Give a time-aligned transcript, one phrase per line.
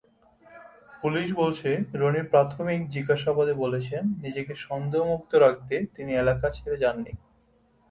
[1.01, 1.69] Police বলছে,
[1.93, 7.13] রনি প্রাথমিক জিজ্ঞাসাবাদে বলেছেন নিজেকে সন্দেহমুক্ত রাখতে তিনি এলাকা ছেড়ে যাননি।